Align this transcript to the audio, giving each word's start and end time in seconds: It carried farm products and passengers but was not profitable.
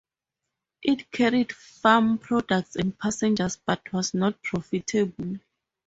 It 0.81 1.11
carried 1.11 1.51
farm 1.53 2.17
products 2.17 2.75
and 2.75 2.97
passengers 2.97 3.59
but 3.63 3.93
was 3.93 4.15
not 4.15 4.41
profitable. 4.41 5.37